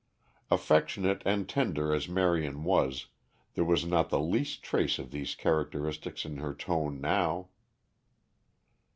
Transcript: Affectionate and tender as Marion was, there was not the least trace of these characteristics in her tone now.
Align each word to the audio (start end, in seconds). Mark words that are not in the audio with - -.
Affectionate 0.49 1.21
and 1.27 1.47
tender 1.47 1.93
as 1.93 2.09
Marion 2.09 2.63
was, 2.63 3.05
there 3.53 3.63
was 3.63 3.85
not 3.85 4.09
the 4.09 4.19
least 4.19 4.63
trace 4.63 4.97
of 4.97 5.11
these 5.11 5.35
characteristics 5.35 6.25
in 6.25 6.37
her 6.37 6.55
tone 6.55 6.99
now. 6.99 7.49